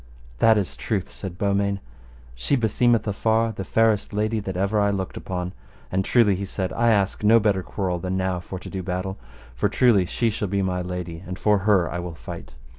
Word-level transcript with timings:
That 0.39 0.57
is 0.57 0.75
truth, 0.75 1.11
said 1.11 1.37
Beaumains. 1.37 1.77
She 2.33 2.55
beseemeth 2.55 3.05
afar 3.07 3.51
the 3.51 3.63
fairest 3.63 4.13
lady 4.13 4.39
that 4.39 4.57
ever 4.57 4.79
I 4.79 4.89
looked 4.89 5.15
upon; 5.15 5.53
and 5.91 6.03
truly, 6.03 6.33
he 6.35 6.43
said, 6.43 6.73
I 6.73 6.89
ask 6.89 7.23
no 7.23 7.39
better 7.39 7.61
quarrel 7.61 7.99
than 7.99 8.17
now 8.17 8.39
for 8.39 8.57
to 8.57 8.67
do 8.71 8.81
battle, 8.81 9.19
for 9.53 9.69
truly 9.69 10.07
she 10.07 10.31
shall 10.31 10.47
be 10.47 10.63
my 10.63 10.81
lady, 10.81 11.23
and 11.27 11.37
for 11.37 11.59
her 11.69 11.87
I 11.87 11.99
will 11.99 12.15
fight. 12.15 12.55